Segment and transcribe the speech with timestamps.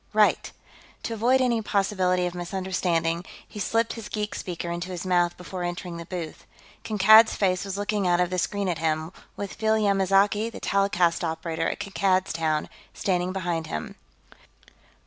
[0.13, 0.51] "Right."
[1.03, 5.61] To avoid any possibility of misunderstanding, he slipped his geek speaker into his mouth before
[5.61, 6.47] entering the booth.
[6.83, 11.23] Kankad's face was looking out of the screen at him, with Phil Yamazaki, the telecast
[11.23, 13.93] operator at Kankad's Town, standing behind him.